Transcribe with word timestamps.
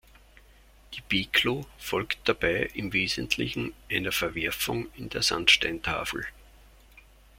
Die 0.95 1.01
Peklo 1.01 1.67
folgt 1.77 2.27
dabei 2.27 2.71
im 2.73 2.91
Wesentlichen 2.91 3.75
einer 3.87 4.11
Verwerfung 4.11 4.91
in 4.95 5.09
der 5.09 5.21
Sandsteintafel. 5.21 6.25